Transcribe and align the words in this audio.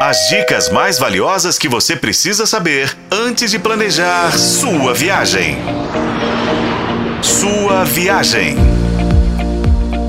As 0.00 0.28
dicas 0.28 0.68
mais 0.68 0.96
valiosas 0.96 1.58
que 1.58 1.68
você 1.68 1.96
precisa 1.96 2.46
saber 2.46 2.96
antes 3.10 3.50
de 3.50 3.58
planejar 3.58 4.30
sua 4.38 4.94
viagem. 4.94 5.56
Sua 7.20 7.82
viagem. 7.82 8.54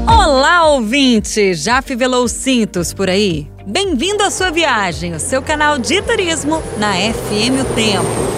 Olá, 0.08 0.68
ouvinte! 0.68 1.56
Já 1.56 1.82
fivelou 1.82 2.24
os 2.24 2.32
cintos 2.32 2.94
por 2.94 3.10
aí? 3.10 3.48
Bem-vindo 3.66 4.22
à 4.22 4.30
sua 4.30 4.52
viagem, 4.52 5.16
o 5.16 5.20
seu 5.20 5.42
canal 5.42 5.80
de 5.80 6.04
turismo 6.04 6.62
na 6.78 6.94
FM 6.94 7.60
O 7.60 7.74
Tempo. 7.74 8.30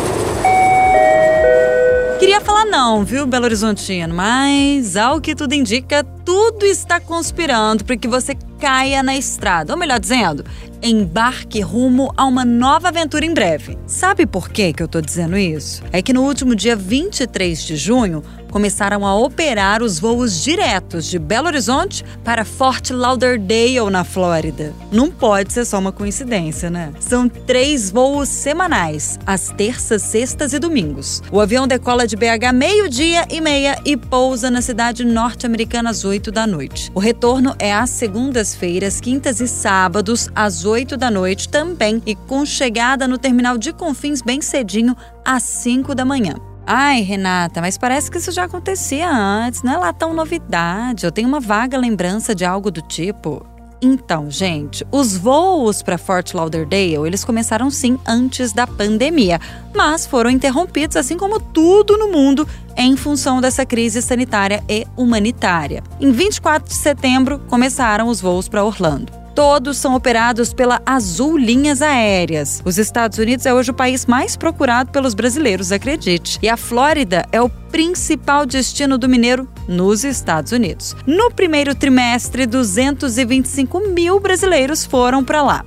Queria 2.17 2.39
falar 2.39 2.63
não, 2.63 3.03
viu, 3.03 3.27
Belo 3.27 3.43
Horizontino? 3.43 4.13
Mas, 4.15 4.95
ao 4.95 5.19
que 5.19 5.35
tudo 5.35 5.53
indica, 5.53 6.05
tudo 6.25 6.65
está 6.65 6.99
conspirando 6.99 7.83
para 7.83 7.97
que 7.97 8.07
você 8.07 8.35
caia 8.59 9.01
na 9.01 9.15
estrada. 9.15 9.73
Ou 9.73 9.79
melhor 9.79 9.99
dizendo, 9.99 10.45
embarque 10.81 11.61
rumo 11.61 12.13
a 12.15 12.25
uma 12.25 12.45
nova 12.45 12.89
aventura 12.89 13.25
em 13.25 13.33
breve. 13.33 13.77
Sabe 13.85 14.25
por 14.25 14.49
que, 14.49 14.73
que 14.73 14.83
eu 14.83 14.87
tô 14.87 15.01
dizendo 15.01 15.37
isso? 15.37 15.83
É 15.91 16.01
que 16.01 16.13
no 16.13 16.23
último 16.23 16.55
dia 16.55 16.75
23 16.75 17.63
de 17.63 17.75
junho, 17.75 18.23
começaram 18.51 19.07
a 19.07 19.15
operar 19.15 19.81
os 19.81 19.97
voos 19.97 20.43
diretos 20.43 21.05
de 21.05 21.17
Belo 21.17 21.47
Horizonte 21.47 22.03
para 22.23 22.43
Fort 22.43 22.91
Lauderdale, 22.91 23.89
na 23.89 24.03
Flórida. 24.03 24.73
Não 24.91 25.09
pode 25.09 25.53
ser 25.53 25.65
só 25.65 25.79
uma 25.79 25.91
coincidência, 25.91 26.69
né? 26.69 26.91
São 26.99 27.29
três 27.29 27.89
voos 27.89 28.27
semanais, 28.27 29.17
às 29.25 29.47
terças, 29.49 30.01
sextas 30.01 30.53
e 30.53 30.59
domingos. 30.59 31.23
O 31.31 31.39
avião 31.39 31.65
decola 31.65 32.05
de 32.05 32.17
BH 32.17 32.51
meio-dia 32.53 33.25
e 33.31 33.39
meia 33.39 33.79
e 33.85 33.95
pousa 33.95 34.51
na 34.51 34.61
cidade 34.61 35.05
norte-americana 35.05 35.89
às 35.89 36.03
8 36.11 36.29
da 36.29 36.45
noite. 36.45 36.91
O 36.93 36.99
retorno 36.99 37.55
é 37.57 37.73
às 37.73 37.89
segundas-feiras, 37.89 38.99
quintas 38.99 39.39
e 39.39 39.47
sábados, 39.47 40.29
às 40.35 40.65
8 40.65 40.97
da 40.97 41.09
noite 41.09 41.47
também, 41.47 42.01
e 42.05 42.15
com 42.15 42.45
chegada 42.45 43.07
no 43.07 43.17
terminal 43.17 43.57
de 43.57 43.71
Confins 43.71 44.21
bem 44.21 44.41
cedinho, 44.41 44.95
às 45.23 45.43
5 45.43 45.95
da 45.95 46.03
manhã. 46.03 46.35
Ai, 46.67 47.01
Renata, 47.01 47.61
mas 47.61 47.77
parece 47.77 48.11
que 48.11 48.17
isso 48.17 48.31
já 48.31 48.43
acontecia 48.43 49.09
antes, 49.09 49.63
não 49.63 49.73
é 49.73 49.77
lá 49.77 49.93
tão 49.93 50.13
novidade. 50.13 51.05
Eu 51.05 51.11
tenho 51.13 51.29
uma 51.29 51.39
vaga 51.39 51.77
lembrança 51.77 52.35
de 52.35 52.43
algo 52.43 52.69
do 52.69 52.81
tipo. 52.81 53.45
Então, 53.81 54.29
gente, 54.29 54.85
os 54.91 55.17
voos 55.17 55.81
para 55.81 55.97
Fort 55.97 56.33
Lauderdale, 56.33 57.07
eles 57.07 57.23
começaram 57.23 57.71
sim 57.71 57.97
antes 58.05 58.51
da 58.53 58.67
pandemia, 58.67 59.39
mas 59.73 60.05
foram 60.05 60.29
interrompidos 60.29 60.97
assim 60.97 61.17
como 61.17 61.39
tudo 61.39 61.97
no 61.97 62.09
mundo 62.09 62.47
em 62.77 62.95
função 62.95 63.41
dessa 63.41 63.65
crise 63.65 64.01
sanitária 64.01 64.63
e 64.67 64.85
humanitária. 64.97 65.83
Em 65.99 66.11
24 66.11 66.67
de 66.67 66.75
setembro 66.75 67.39
começaram 67.47 68.07
os 68.07 68.21
voos 68.21 68.47
para 68.47 68.63
Orlando. 68.63 69.21
Todos 69.33 69.77
são 69.77 69.95
operados 69.95 70.53
pela 70.53 70.81
Azul 70.85 71.37
Linhas 71.37 71.81
Aéreas. 71.81 72.61
Os 72.65 72.77
Estados 72.77 73.17
Unidos 73.17 73.45
é 73.45 73.53
hoje 73.53 73.71
o 73.71 73.73
país 73.73 74.05
mais 74.05 74.35
procurado 74.35 74.91
pelos 74.91 75.13
brasileiros, 75.13 75.71
acredite. 75.71 76.37
E 76.41 76.49
a 76.49 76.57
Flórida 76.57 77.25
é 77.31 77.41
o 77.41 77.49
principal 77.49 78.45
destino 78.45 78.97
do 78.97 79.07
mineiro 79.07 79.47
nos 79.67 80.03
Estados 80.03 80.51
Unidos. 80.51 80.95
No 81.07 81.31
primeiro 81.31 81.73
trimestre, 81.73 82.45
225 82.45 83.79
mil 83.89 84.19
brasileiros 84.19 84.85
foram 84.85 85.23
para 85.23 85.41
lá. 85.41 85.65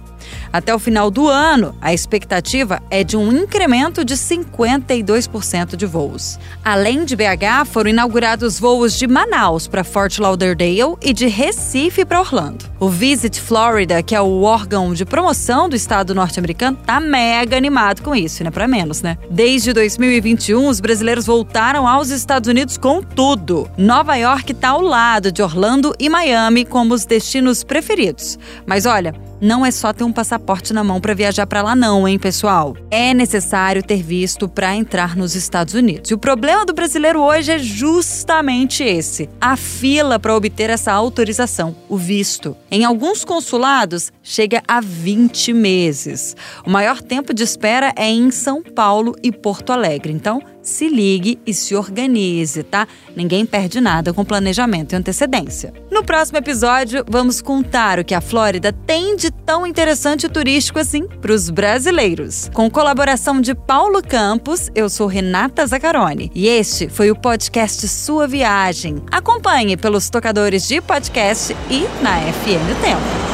Até 0.55 0.73
o 0.73 0.79
final 0.79 1.11
do 1.11 1.27
ano, 1.27 1.75
a 1.81 1.93
expectativa 1.93 2.81
é 2.89 3.03
de 3.03 3.17
um 3.17 3.33
incremento 3.33 4.05
de 4.05 4.15
52% 4.15 5.75
de 5.75 5.85
voos. 5.85 6.39
Além 6.65 7.05
de 7.05 7.17
BH, 7.17 7.67
foram 7.67 7.91
inaugurados 7.91 8.61
voos 8.61 8.97
de 8.97 9.09
Manaus 9.09 9.67
para 9.67 9.83
Fort 9.83 10.17
Lauderdale 10.21 10.95
e 11.03 11.13
de 11.13 11.27
Recife 11.27 12.05
para 12.05 12.21
Orlando. 12.21 12.67
O 12.79 12.89
Visit 12.89 13.41
Florida, 13.41 14.01
que 14.01 14.15
é 14.15 14.21
o 14.21 14.43
órgão 14.43 14.95
de 14.95 15.05
promoção 15.05 15.69
do 15.69 15.75
estado 15.75 16.15
norte-americano, 16.15 16.79
tá 16.87 17.01
mega 17.01 17.57
animado 17.57 18.01
com 18.01 18.15
isso, 18.15 18.45
né? 18.45 18.51
Para 18.53 18.69
menos, 18.69 19.03
né? 19.03 19.19
Desde 19.29 19.73
2021, 19.73 20.69
os 20.69 20.79
brasileiros 20.79 21.27
voltaram 21.27 21.89
aos 21.89 22.11
Estados 22.11 22.49
Unidos 22.49 22.79
com 22.79 23.03
tudo. 23.03 23.69
Nova 23.77 24.15
York 24.15 24.53
está 24.53 24.69
ao 24.69 24.83
lado 24.83 25.33
de 25.33 25.43
Orlando 25.43 25.93
e 25.99 26.09
Miami 26.09 26.65
como 26.65 26.95
os 26.95 27.05
destinos 27.05 27.65
preferidos. 27.65 28.39
Mas 28.65 28.87
olha, 28.87 29.13
não 29.41 29.65
é 29.65 29.71
só 29.71 29.93
ter 29.93 30.05
um 30.05 30.13
passaporte 30.13 30.73
na 30.73 30.85
mão 30.85 31.01
para 31.01 31.15
viajar 31.15 31.47
para 31.47 31.63
lá, 31.63 31.77
não, 31.77 32.07
hein, 32.07 32.19
pessoal? 32.19 32.77
É 32.91 33.13
necessário 33.13 33.83
ter 33.83 34.03
visto 34.03 34.49
para 34.49 34.75
entrar 34.75 35.17
nos 35.17 35.35
Estados 35.35 35.75
Unidos. 35.75 36.11
E 36.11 36.15
o 36.15 36.19
problema 36.19 36.65
do 36.65 36.73
brasileiro 36.73 37.21
hoje 37.21 37.53
é 37.53 37.59
justamente 37.59 38.83
esse: 38.83 39.29
a 39.41 39.57
fila 39.57 40.19
para 40.19 40.35
obter 40.35 40.71
essa 40.71 40.93
autorização, 40.93 41.75
o 41.89 41.97
visto. 41.97 42.57
Em 42.71 42.85
alguns 42.85 43.25
consulados, 43.25 44.13
chega 44.23 44.63
a 44.67 44.81
20 44.81 45.53
meses. 45.53 46.37
O 46.67 46.71
maior 46.71 47.01
tempo 47.01 47.35
de 47.35 47.43
espera 47.43 47.93
é 47.97 48.09
em 48.09 48.31
São 48.31 48.63
Paulo 48.63 49.15
e 49.23 49.31
Porto 49.31 49.73
Alegre. 49.73 50.13
Então, 50.13 50.41
se 50.65 50.89
ligue 50.89 51.39
e 51.47 51.53
se 51.53 51.75
organize, 51.77 52.63
tá? 52.63 52.89
Ninguém 53.15 53.45
perde 53.45 53.81
nada 53.81 54.13
com 54.13 54.25
planejamento 54.25 54.93
e 54.93 54.97
antecedência. 54.97 55.73
No 55.91 56.03
próximo 56.03 56.39
episódio, 56.39 57.05
vamos 57.07 57.43
contar 57.43 57.99
o 57.99 58.05
que 58.05 58.15
a 58.15 58.21
Flórida 58.21 58.73
tem 58.73 59.15
de 59.15 59.24
tão 59.31 59.67
interessante 59.67 60.27
e 60.27 60.29
turístico 60.29 60.79
assim 60.79 61.07
para 61.07 61.33
os 61.33 61.51
brasileiros. 61.51 62.51
Com 62.53 62.71
colaboração 62.71 63.41
de 63.41 63.55
Paulo 63.55 64.03
Campos, 64.03 64.71
eu 64.75 64.89
sou 64.89 65.07
Renata 65.07 65.67
Zacarone 65.67 66.31
e 66.35 66.49
este 66.49 66.89
foi 66.89 67.11
o 67.11 67.17
podcast 67.17 67.87
Sua 67.89 68.27
Viagem. 68.27 68.97
Acompanhe 69.11 69.77
pelos 69.77 70.09
tocadores 70.09 70.67
de 70.69 70.81
podcast 70.81 71.57
e 71.71 71.83
na 72.03 72.21
FM 72.33 72.83
Tempo. 72.83 73.34